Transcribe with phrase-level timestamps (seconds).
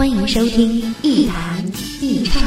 [0.00, 1.62] 欢迎收听《一弹
[2.00, 2.42] 一唱》。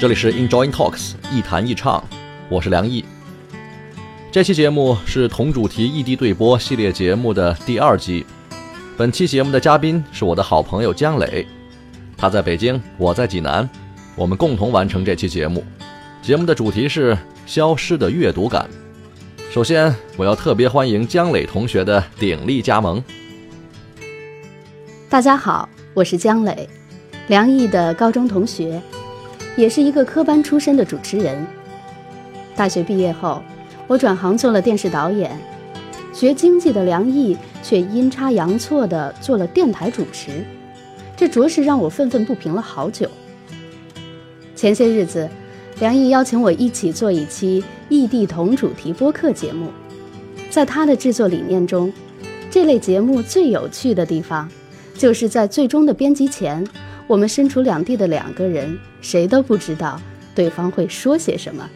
[0.00, 2.04] 这里是 Enjoy Talks 一谈一唱，
[2.48, 3.04] 我是梁毅。
[4.30, 8.24] 这期节目是同主题异地对播系列节目的第二集。
[8.96, 11.44] 本期节目的嘉宾是我的好朋友姜磊，
[12.22, 13.68] 他在北京，我在济南，
[14.14, 15.64] 我们共同完成这期节目。
[16.22, 18.70] 节目的主题是消失的阅读感。
[19.50, 23.02] 首先，我要特别欢迎姜磊同学的鼎力加盟。
[25.10, 26.68] 大家好，我是姜磊，
[27.26, 28.80] 梁毅的高中同学，
[29.56, 31.44] 也是一个科班出身的主持人。
[32.54, 33.42] 大学毕业后，
[33.88, 35.36] 我转行做了电视导演。
[36.12, 40.44] 学经济的梁毅却阴差阳错地做了电台主持，
[41.16, 43.08] 这着实让我愤愤不平了好久。
[44.56, 45.28] 前些日子，
[45.80, 49.70] 梁毅邀请我一起做一期异地同主题播客节目，
[50.50, 51.92] 在他的制作理念中，
[52.50, 54.48] 这类节目最有趣的地方，
[54.94, 56.64] 就是在最终的编辑前，
[57.06, 60.00] 我们身处两地的两个人，谁都不知道
[60.34, 61.68] 对方会说些什么。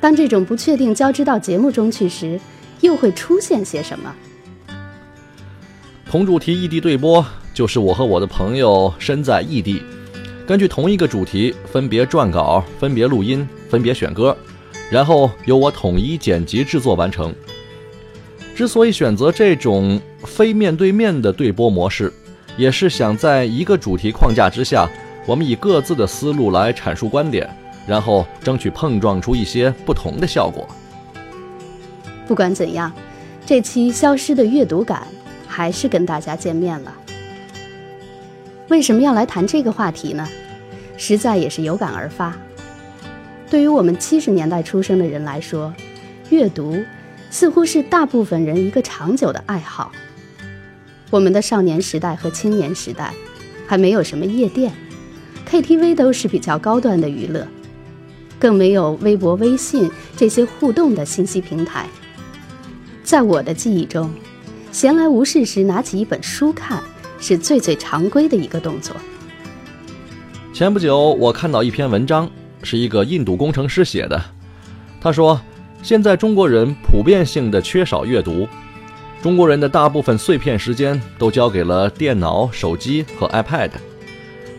[0.00, 2.38] 当这种不确定交织到节目中去时，
[2.80, 4.14] 又会出现些什么？
[6.04, 7.24] 同主题异地对播，
[7.56, 9.82] 就是我和我的朋友身在异地，
[10.46, 14.36] 根据同一个主题分别撰稿、分别录音、分别选歌，
[14.90, 17.34] 然后由我统一剪辑制作完成。
[18.54, 22.12] 之所以选择这种非面对面的对播模式，
[22.58, 24.86] 也是想在一个主题框架之下，
[25.24, 27.48] 我们以各自的思路来阐述观点，
[27.86, 30.68] 然后争取碰撞出一些不同的效果。
[32.28, 32.92] 不管怎样，
[33.46, 35.06] 这期消失的阅读感
[35.46, 36.94] 还是跟大家见面了。
[38.68, 40.26] 为什么要来谈这个话题呢？
[40.96, 42.36] 实在也是有感而发。
[43.48, 45.72] 对于我们七十年代出生的人来说，
[46.30, 46.76] 阅读
[47.30, 49.92] 似乎是大部分人一个长久的爱好。
[51.10, 53.14] 我们的少年时代和青年时代，
[53.66, 54.72] 还没有什么夜店、
[55.48, 57.46] KTV 都是比较高端的娱乐，
[58.40, 61.86] 更没有微博、微信这些互动的信息平台。
[63.04, 64.10] 在我的记忆中，
[64.72, 66.82] 闲来无事时拿起一本书看，
[67.20, 68.94] 是最最常规的一个动作。
[70.52, 72.30] 前不久，我看到一篇文章，
[72.62, 74.20] 是一个印度工程师写的。
[75.00, 75.40] 他说，
[75.82, 78.48] 现在中国人普遍性的缺少阅读，
[79.22, 83.70] 中国人的大部分碎片时间都交给了电脑、手机和 iPad，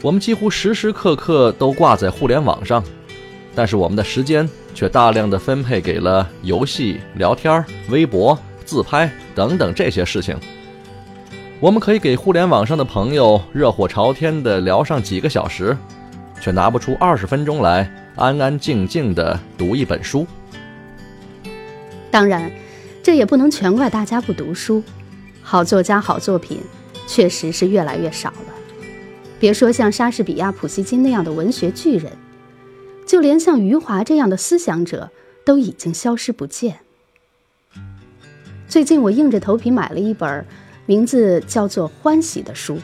[0.02, 2.84] 我们几乎时时刻刻都挂在互联网上，
[3.56, 4.48] 但是我们的时间。
[4.78, 10.38] 却大量的分配给了游戏、聊天、微博、自拍等等这些事情。
[11.60, 15.76] 我们可以给互联网上的朋友热火朝天的聊上几个小时，
[16.40, 20.28] 却拿不出二十分钟来安安静静的读一本书。
[22.12, 22.52] 当然，
[23.02, 24.84] 这也不能全怪大家不读书，
[25.42, 26.60] 好作家、好作品
[27.08, 28.54] 确实是越来越少了。
[29.40, 32.12] 别说像莎士比亚、普希金那样的文学巨人。
[33.08, 35.10] 就连像余华这样的思想者
[35.46, 36.80] 都已经消失不见。
[38.68, 40.46] 最近我硬着头皮买了一本
[40.88, 42.80] 名字叫做《欢喜》的书，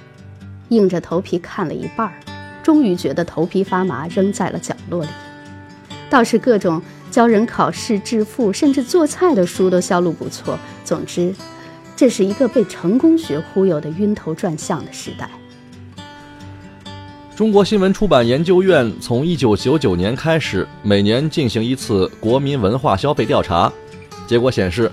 [0.67, 2.13] 硬着头皮看了一半儿，
[2.61, 5.09] 终于觉得头皮发麻，扔在了角落里。
[6.09, 10.59] 倒是各种教人考试、致富，甚至做菜的书都销路不错。
[10.83, 11.33] 总之，
[11.95, 15.29] 这是一个被成功学忽悠的晕头转向的时代。
[17.38, 23.71] 中国新闻出版研究院从一九九九年开始，每年进行一次国民文化消费调查。
[24.27, 24.91] 结果显示，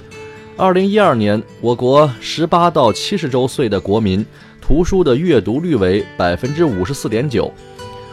[0.61, 4.25] 二零一二年我国十八到七十周岁的国民
[4.61, 7.51] 图书的阅读率为百分之五十四点九，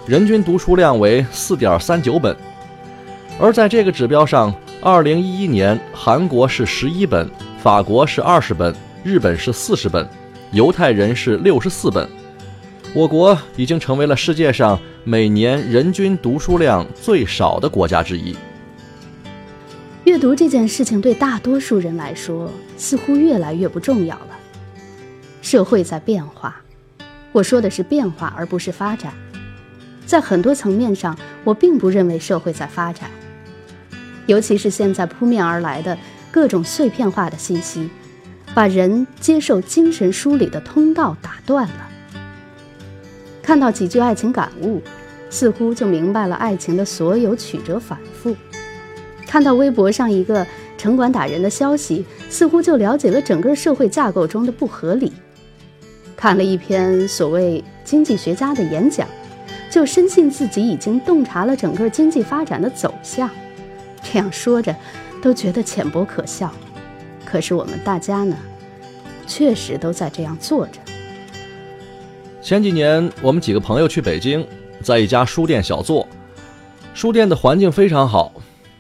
[0.05, 2.33] 人均读书量为四点三九本。
[3.38, 7.29] 而在这个指标上，二零一一年韩国是十一本，
[7.61, 8.73] 法国是二十本，
[9.03, 10.07] 日本是四十本，
[10.53, 12.07] 犹太人是六十四本。
[12.93, 18.33] 我国已经成为了世界上每年人均读书量最少的国家之一。
[20.07, 24.39] 阅读这件事情对大多数人来说似乎越来越不重要了。
[25.42, 26.56] 社会在变化，
[27.33, 29.13] 我说的是变化，而不是发展。
[30.06, 33.12] 在很多层面上，我并不认为社会在发展，
[34.27, 35.98] 尤其是现在扑面而来的
[36.31, 37.89] 各种碎片化的信息，
[38.56, 41.89] 把人接受精神梳理的通道打断了。
[43.44, 44.81] 看到几句爱情感悟，
[45.30, 48.33] 似乎就明白了爱情的所有曲折反复；
[49.27, 50.47] 看到微博上一个
[50.77, 55.09] 城管打人的消息，似乎就了解了整个社会架构中的不合理；
[56.15, 59.06] 看了一篇所谓经济学家的演讲，
[59.69, 63.29] 就深信自己已经洞察了整个经济发展的走向。
[64.01, 64.74] 这样说着，
[65.21, 66.50] 都觉得浅薄可笑。
[67.25, 68.38] 可是我们大家呢，
[69.27, 70.79] 确实都在这样做着。
[72.41, 74.47] 前几年，我们几个朋友去北京，
[74.81, 76.07] 在一家书店小坐。
[76.94, 78.31] 书店的环境非常好，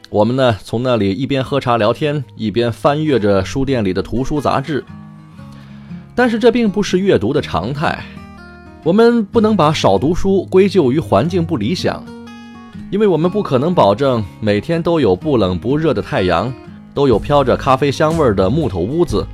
[0.09, 4.83] 我们呢从那里一边喝茶聊天，一边翻阅着书店里的图书杂志。
[6.15, 8.03] 但是这并不是阅读的常态，
[8.83, 12.03] 我们不能把少读书归咎于环境不理想，
[12.89, 16.51] 因为我们不可能保证每天都有不冷不热的太阳，
[16.93, 19.27] 都有飘着咖啡香味的木头屋子，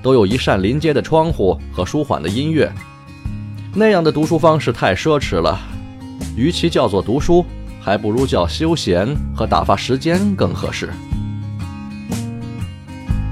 [0.00, 2.72] 都有一扇临街的窗户和舒缓的音乐。
[3.74, 5.58] 那样的读书方式太奢侈了，
[6.36, 7.44] 与其叫做读书，
[7.80, 10.90] 还不如叫休闲和打发时间更合适。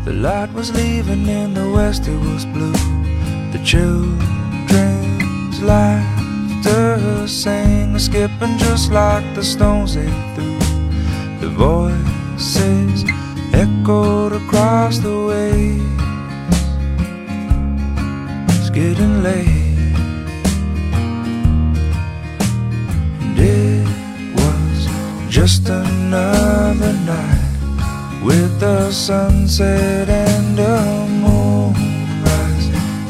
[0.04, 2.72] The light was leaving in the west, it was blue.
[3.52, 4.18] The children's
[5.62, 10.58] laughter sang, skipping just like the stones they threw.
[11.40, 13.04] The voices
[13.52, 15.82] echoed across the waves.
[18.56, 19.94] It's getting late.
[23.20, 23.67] And it
[25.48, 30.78] just another night with the sunset and the
[31.22, 32.68] moonrise.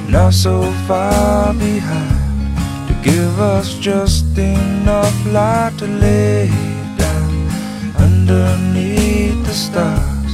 [0.08, 2.56] Not so far behind
[2.86, 6.46] to give us just enough light to lay
[6.96, 7.32] down.
[8.06, 10.32] Underneath the stars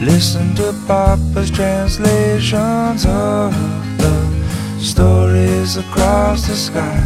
[0.00, 3.52] listen to papa's translations of
[3.98, 4.14] the
[4.80, 7.02] stories across the sky.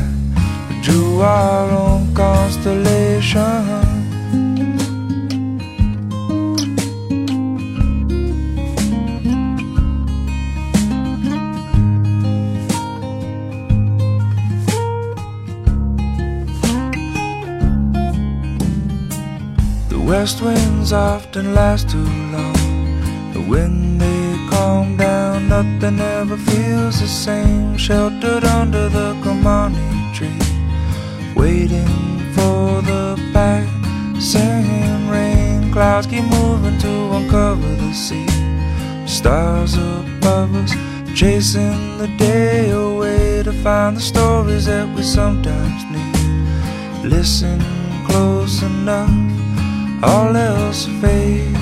[0.84, 3.95] Drew our own constellation
[20.26, 23.32] west winds often last too long.
[23.32, 27.76] But when they calm down, nothing ever feels the same.
[27.76, 29.86] Sheltered under the Kamani
[30.16, 30.42] tree,
[31.36, 31.92] waiting
[32.34, 35.72] for the passing rain.
[35.72, 38.26] Clouds keep moving to uncover the sea.
[39.06, 40.72] Stars above us,
[41.14, 47.12] chasing the day away to find the stories that we sometimes need.
[47.12, 47.60] Listen
[48.08, 49.45] close enough
[50.02, 51.58] all else fades,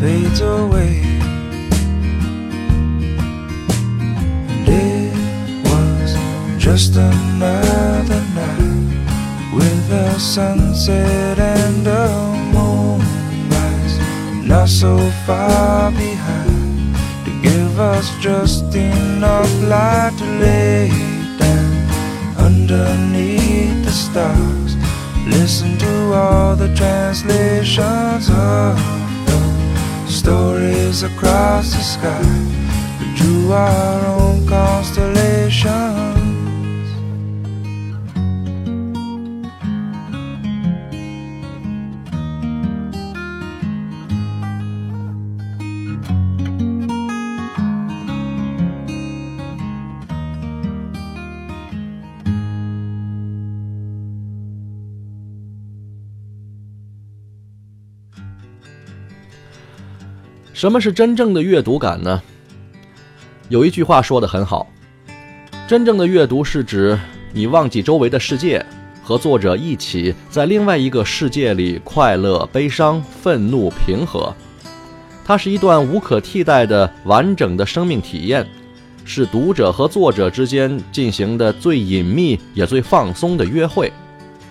[0.00, 1.00] fades away.
[4.50, 5.14] And it
[5.64, 6.16] was
[6.62, 12.08] just another night with a sunset and a
[12.52, 13.98] moonrise,
[14.46, 20.88] not so far behind to give us just enough light to lay
[21.38, 24.41] down underneath the stars.
[25.42, 28.76] Listen to all the translations of
[29.26, 32.22] the stories across the sky.
[33.00, 35.11] We drew our own constellations.
[60.62, 62.22] 什么是真正的阅读感呢？
[63.48, 64.68] 有一句话说得很好，
[65.66, 66.96] 真正的阅读是指
[67.32, 68.64] 你忘记周围的世界，
[69.02, 74.32] 和作者一起在另外一个世界里快乐、悲伤、愤怒、平和。
[75.24, 78.46] 它是一段无可替代的完整的生命体验，
[79.04, 83.92] 是读者和作者之间进行的最隐秘也最放松的约会，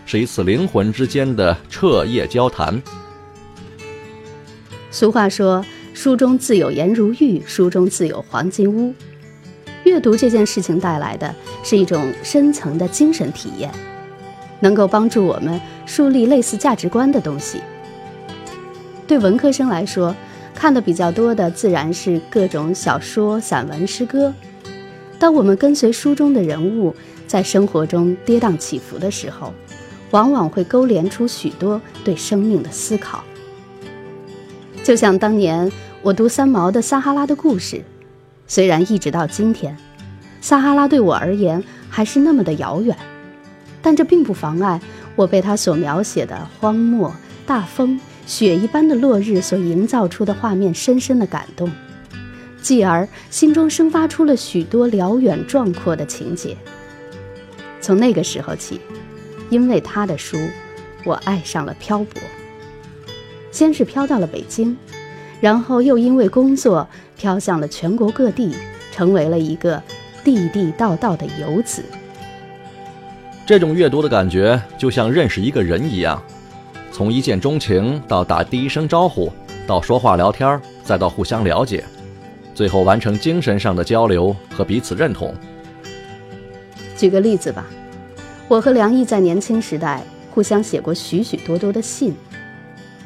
[0.06, 2.82] 是一次灵魂之间的彻夜交谈。
[4.94, 8.94] 俗话说：“书中自有颜如玉，书中自有黄金屋。”
[9.84, 11.34] 阅读这件事情带来的
[11.64, 13.72] 是一种深层的精神体验，
[14.60, 17.60] 能够帮助我们树立类似价值观的东西。
[19.08, 20.16] 对文科生来说，
[20.54, 24.34] 看的比较多的自然是各种小说、散文、诗歌。
[25.20, 26.96] 当我们跟随书中的人物
[27.28, 29.54] 在生活中跌宕起伏的时候，
[30.12, 33.24] 往往会勾连出许多对生命的思考。
[34.84, 35.72] 就像当年
[36.02, 37.78] 我读三毛的《撒哈拉的故事》，
[38.48, 39.78] 虽然一直到今天，
[40.42, 42.98] 撒哈拉对我而言还是那么的遥远，
[43.82, 44.82] 但这并不妨碍
[45.16, 47.14] 我被他所描写的荒漠、
[47.46, 51.72] 大风、雪一般的落日所营造出的画面深深的感动。
[52.60, 56.58] 继而，心中生发出了许多辽远壮阔的情节。
[57.80, 58.82] 从那个时候起，
[59.50, 60.38] 因为他的书，
[61.04, 62.22] 我爱上了漂泊。
[63.52, 64.76] 先是飘到了北京，
[65.40, 68.56] 然后又因为工作飘向了全国各地，
[68.92, 69.82] 成为了一个
[70.24, 71.84] 地地道道的游子。
[73.46, 76.22] 这种阅读的感觉，就像认识一个人一样，
[76.92, 79.32] 从一见钟情到打第一声招呼，
[79.68, 81.84] 到说话聊天，再到互相了解。
[82.54, 85.34] 最后完成精神上的交流和彼此认同。
[86.96, 87.66] 举个例子吧，
[88.48, 92.14] 我和梁毅在年轻时代互相写过许许多多的信，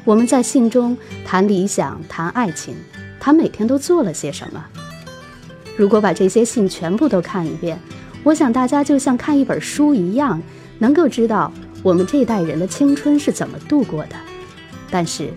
[0.06, 2.76] 我们在信中谈理想、谈爱情，
[3.18, 4.64] 谈每天都做了些什么。
[5.76, 7.76] 如果把这些信全部都看一遍，
[8.22, 10.40] 我想大家就像看一本书一样，
[10.78, 14.14] 能够知道我们这代人的青春是怎么度过的。
[14.88, 15.28] 但是，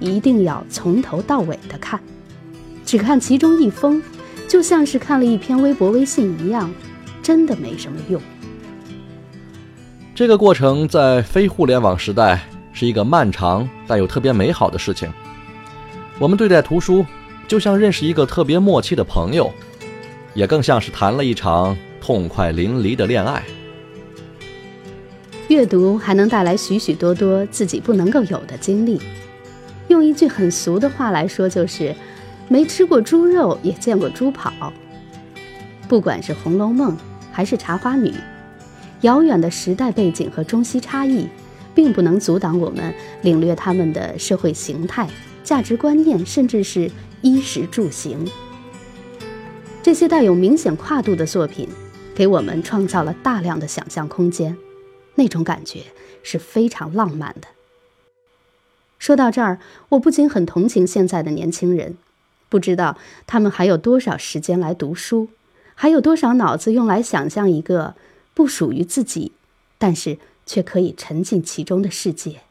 [0.00, 2.00] 一定要从头到尾的看。
[2.86, 4.02] 只看其中一封，
[4.48, 6.72] 就像是看了一篇微博微信一样，
[7.22, 8.18] 真的没什么用。
[10.14, 15.10] 这个过程在非互联网时代是一个漫长但又特别美好的事情。
[16.18, 17.06] 我们对待图书，
[17.48, 19.50] 就像认识一个特别默契的朋友，
[20.34, 23.42] 也更像是谈了一场痛快淋漓的恋爱。
[25.48, 29.00] 阅读还能带来许许多多自己不能够有的经历。
[29.88, 31.94] 用一句很俗的话来说，就是。
[32.46, 34.52] 没吃过猪肉，也见过猪跑。
[35.88, 36.92] 不管是《红楼梦》
[37.32, 38.10] 还是《茶花女》，
[39.00, 41.26] 遥远的时代背景和中西差异，
[41.74, 45.08] 并不能阻挡我们领略他们的社会形态、
[45.42, 46.90] 价值观念，甚至是
[47.22, 48.26] 衣食住行。
[49.82, 51.68] 这些带有明显跨度的作品，
[52.14, 54.56] 给我们创造了大量的想象空间，
[55.16, 55.80] 那种感觉
[56.22, 57.48] 是非常浪漫的。
[58.98, 59.58] 说到这儿，
[59.90, 61.98] 我不仅很同情现在的年轻人。
[62.48, 65.28] 不知道他们还有多少时间来读书，
[65.74, 67.94] 还有多少脑子用来想象一个
[68.32, 69.32] 不属于自己，
[69.76, 72.41] 但是却可以沉浸其中的世界。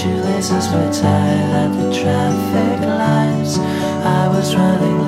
[0.00, 3.58] Shoelaces were tied at the traffic lights.
[3.58, 4.99] I was running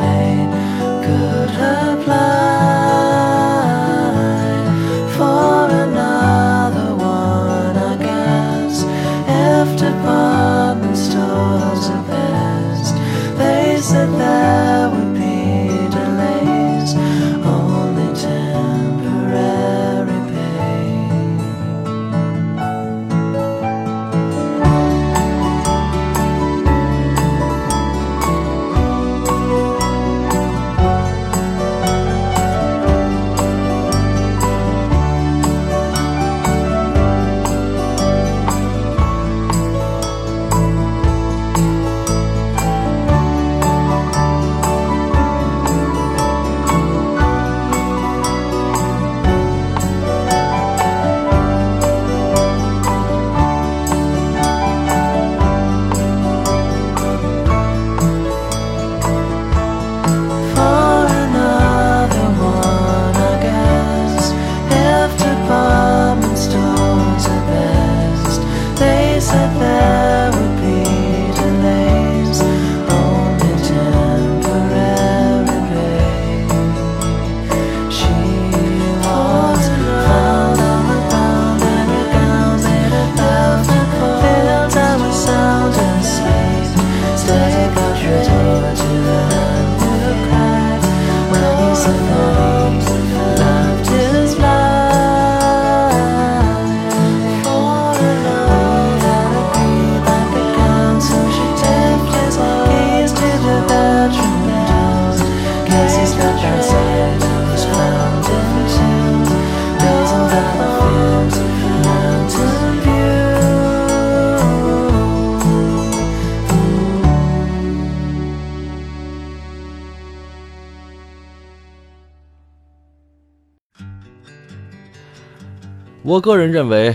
[126.12, 126.94] 我个人认为，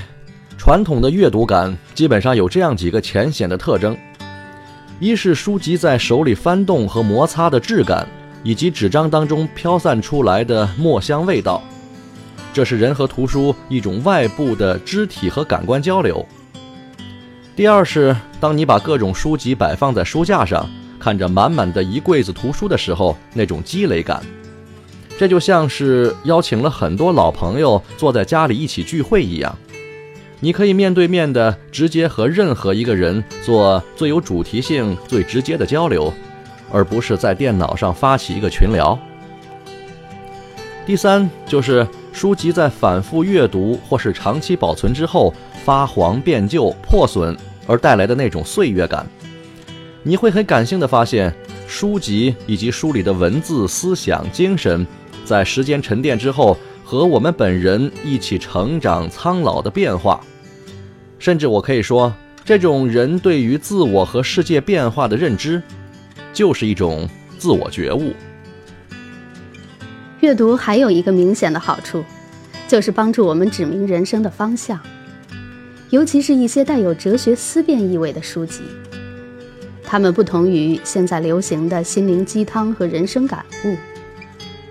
[0.59, 3.97] 传统的阅读感基本上有这样几个浅显的特征：
[4.99, 8.07] 一是书籍在手里翻动和摩擦的质感，
[8.43, 11.63] 以及纸张当中飘散出来的墨香味道，
[12.53, 16.23] 这是人和图书一种外部的肢体和感官交流。
[17.55, 20.69] 第二是，当你把各种书籍摆放在书架上，
[20.99, 24.21] 看着满满的一柜子图书的时候，那种积累感。
[25.17, 29.57] 这就像是邀请了很多老朋友坐在家里一起聚会一样，
[30.39, 36.13] 你可以面对面的直接和任何一个人做最有主题性、最直接的交流，
[36.71, 38.97] 而不是在电脑上发起一个群聊。
[40.85, 45.33] 第三就是书籍在反复阅读或是长期保存之后
[45.65, 49.03] 发黄变旧、破损而带来的那种岁月感，
[50.03, 51.33] 你会很感性的发现，
[51.67, 54.85] 书籍以及书里的文字、思想、精神。
[55.27, 60.21] 在时间沉淀之后，和我们本人一起成长、苍老的变化，
[61.19, 62.13] 甚至我可以说，
[62.45, 65.61] 这种人对于自我和世界变化的认知，
[66.31, 67.05] 就是一种
[67.37, 68.13] 自我觉悟。
[70.21, 72.05] 阅读还有一个明显的好处，
[72.65, 74.79] 就是帮助我们指明人生的方向，
[75.89, 78.61] 尤其是一些带有哲学思辨意味的书籍。
[79.83, 83.75] 它们不同于现在流行的心灵鸡汤和人生感悟。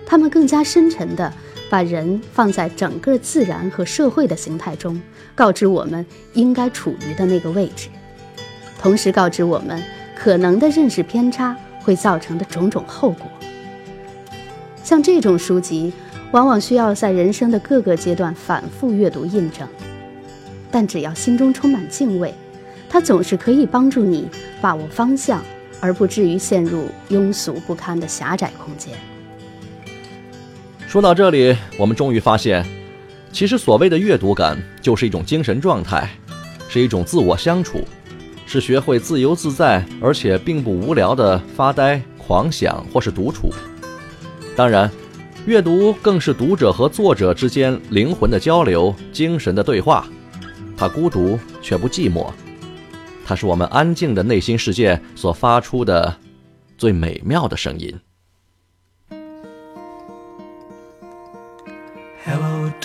[0.07, 1.31] 他们更加深沉地
[1.69, 4.99] 把人放在整个自然和社会的形态中，
[5.35, 7.89] 告知我们应该处于的那个位置，
[8.79, 9.83] 同时告知我们
[10.15, 13.27] 可能的认识偏差会造成的种种后果。
[14.81, 15.91] 像这种书籍，
[16.31, 19.67] 往往需要在人生的各个阶段反复阅读印证，
[20.71, 22.33] 但只要心中充满敬畏，
[22.89, 24.29] 它总是可以帮助你
[24.61, 25.43] 把握方向，
[25.81, 28.93] 而不至于陷入庸俗不堪的狭窄空间。
[30.87, 32.65] 说到这里，我们终于发现，
[33.33, 36.09] 其实所谓的阅读感就是一种精神状态，
[36.69, 37.83] 是一种自我相处，
[38.45, 43.51] 是学会自由自在而且并不无聊的发呆、狂想或是独处。
[44.55, 44.89] 当然，
[45.45, 50.07] 阅读更是读者和作者之间灵魂的交流、精神的对话。
[50.77, 52.31] 它孤独却不寂寞，
[53.25, 56.15] 它是我们安静的内心世界所发出的
[56.77, 57.93] 最美妙的声音。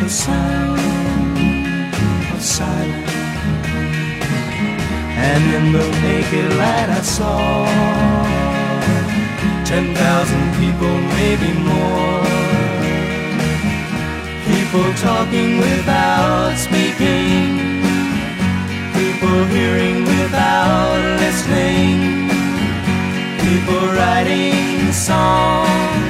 [0.00, 0.80] the sound
[2.34, 3.12] of silence.
[5.28, 7.66] And in the naked light, I saw
[9.64, 12.24] ten thousand people, maybe more.
[14.50, 17.70] People talking without speaking
[19.20, 22.28] people hearing without listening,
[23.40, 26.09] people writing songs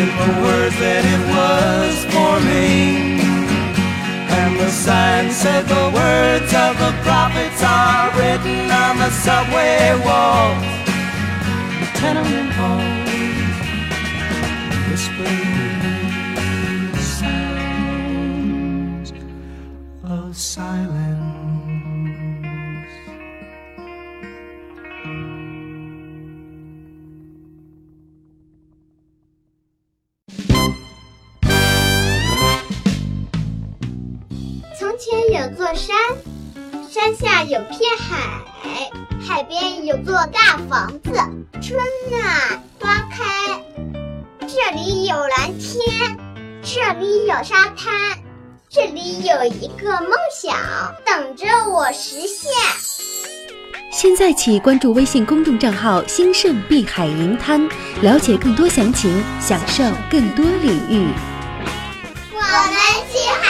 [0.00, 3.20] in the words that it was forming.
[4.40, 10.64] And the sign said the words of the prophets are written on the subway walls,
[11.80, 13.10] the tenement halls,
[14.88, 15.50] whispering
[17.20, 18.48] sounds
[20.02, 21.29] of silence.
[35.40, 35.96] 有座山，
[36.90, 38.90] 山下有片海，
[39.26, 41.12] 海边有座大房子。
[41.62, 43.58] 春暖，花开，
[44.40, 46.14] 这里有蓝天，
[46.62, 48.18] 这里有沙滩，
[48.68, 50.54] 这里有一个梦想
[51.06, 52.52] 等着我实现。
[53.90, 57.66] 现在起关注微信公众账号“兴盛碧海银滩”，
[58.02, 61.08] 了解更多详情，享受更多礼遇。
[62.34, 62.76] 我们
[63.10, 63.49] 去海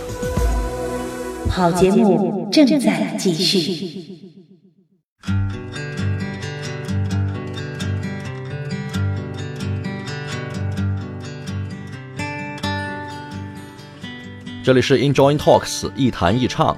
[1.53, 3.99] 好节目正在继续。
[14.63, 16.77] 这里是 Enjoy Talks 一谈一唱，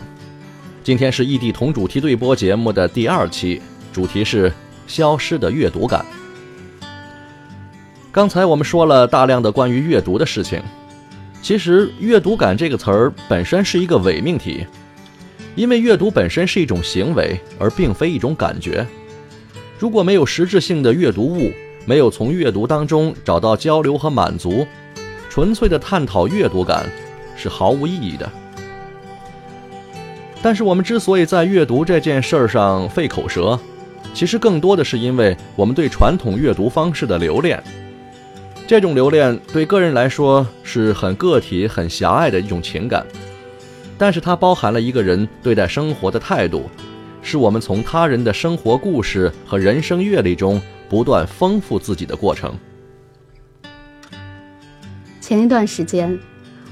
[0.83, 3.61] 今天是异地同主题对播节目的第二期，
[3.93, 4.51] 主题是
[4.87, 6.03] 消失的阅读感。
[8.11, 10.59] 刚才我们说了大量的关于阅读的事情，
[11.43, 14.65] 其实“阅读感”这个词儿本身是一个伪命题，
[15.55, 18.87] 因为阅读本身是一种行为，而并非一种感觉。
[19.77, 21.51] 如果没有实质性的阅读物，
[21.85, 24.65] 没有从阅读当中找到交流和满足，
[25.29, 26.89] 纯粹的探讨阅读感
[27.35, 28.31] 是毫无意义的。
[30.41, 33.59] 但是我们之所以在阅读这件事儿上费口舌，
[34.13, 37.61] 其实更多的是因为我们对传统阅读方式的留恋。
[38.65, 43.05] 这种留恋对个人来说是很个体、很狭隘的一种情感，
[43.97, 46.69] 但是它包含了一个人对待生活的态度，
[47.21, 52.57] 是我们从他人的生活故事和人生阅历中不断丰富自己的过程。
[55.19, 56.17] 前一段时间，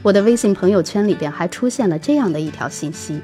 [0.01, 3.19] 我的微信朋友圈里边还出现了这样的一条信息，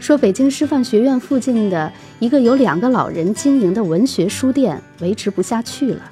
[0.00, 6.02] 说北京师范学院附近的一个有两个老人经营的文学书店维持不下去了，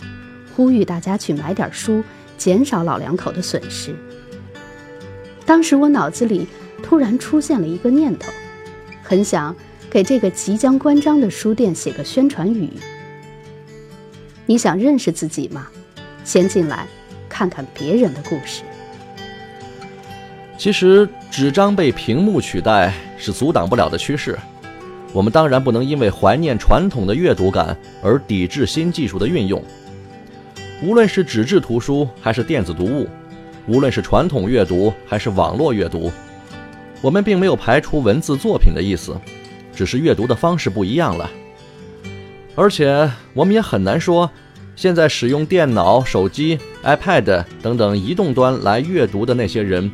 [0.59, 2.03] 呼吁大家去买点书，
[2.37, 3.95] 减少老两口的损失。
[5.47, 6.49] 当时我脑子里
[6.83, 8.33] 突然出现了一个念头，
[9.05, 9.55] 很想
[9.89, 12.73] 给这个即将关张的书店写个宣传语。
[14.47, 15.69] 你想认识自己吗？
[16.25, 16.89] 先进来
[17.29, 18.65] 看看别人的故事。
[20.57, 24.37] 其实，纸张被屏幕取代是阻挡不了的趋势。
[25.13, 29.63] 我们当然不能因为怀念传统的阅读感而抵制新技术的运用。
[30.81, 33.09] 无论是纸质图书还是电子读物，
[33.67, 36.13] 无论是传统阅读还是网络阅读，
[37.01, 39.17] 我们并没有排除文字作品的意思，
[39.75, 41.29] 只是阅读的方式不一样了。
[42.55, 44.31] 而且，我们也很难说，
[44.77, 49.91] 现在使用电脑、手机、iPad 等等移动端来阅读的那些人，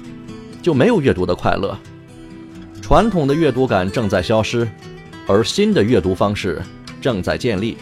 [0.60, 1.76] 就没有阅读的快乐。
[2.82, 4.68] 传统的阅读感正在消失，
[5.26, 6.60] 而新的阅读方式
[7.00, 7.78] 正在建立。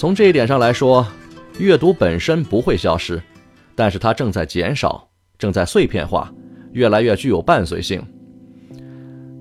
[0.00, 1.06] 从这一点上来说，
[1.58, 3.20] 阅读本身不会消失，
[3.74, 5.06] 但是它正在减少，
[5.38, 6.32] 正在碎片化，
[6.72, 8.02] 越来越具有伴随性。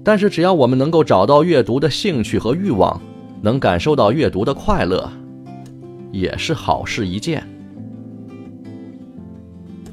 [0.04, 3.02] 但是只要我们能够找到阅读的兴趣和欲望，
[3.42, 5.10] 能感受到阅读的快乐，
[6.12, 7.42] 也是好事一件。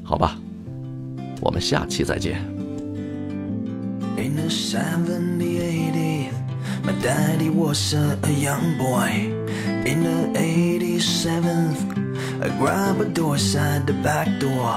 [0.03, 0.37] 好吧，
[1.39, 2.41] 我们下期再见。
[4.17, 6.29] In the 70, 80,
[6.83, 9.46] my daddy was a, a young boy.
[9.87, 11.79] In the 87th,
[12.43, 14.75] I grab a door side the back door.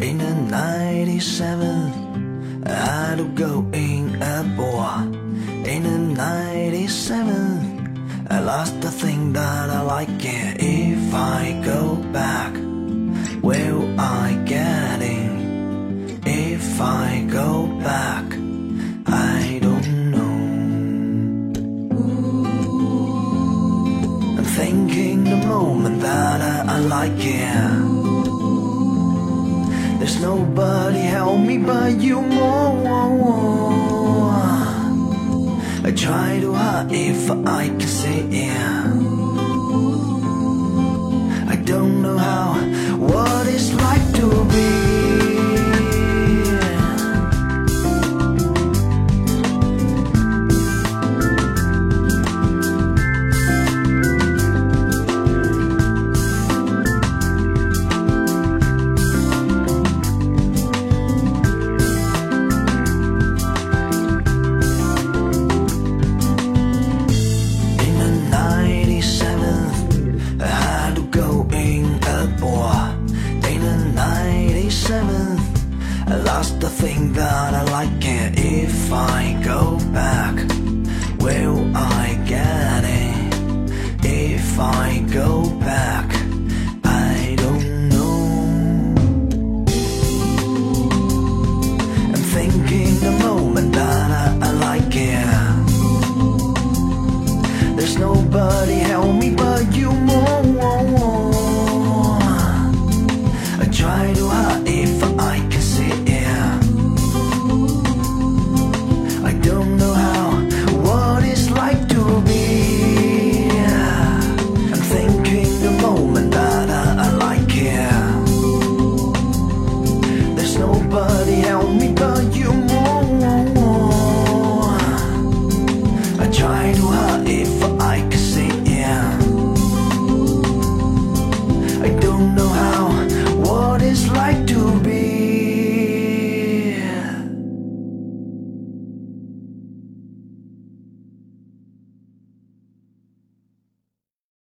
[0.00, 1.94] In the 97th,
[2.66, 5.04] I do go in a bar.
[5.72, 7.64] In the 97th,
[8.30, 10.56] I lost the thing that I like it.
[10.58, 12.54] If I go back,
[13.42, 16.18] will I get in?
[16.24, 18.24] If I go back,
[19.06, 19.59] I
[25.60, 27.72] home and that I, I like it.
[29.98, 32.70] There's nobody help me but you more
[35.88, 38.89] I try to hide if I can see it.